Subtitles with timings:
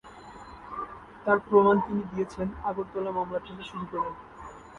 [1.23, 4.09] তার প্রমাণ তিনি দিয়েছেন আগরতলা মামলা থেকে শুরু করে।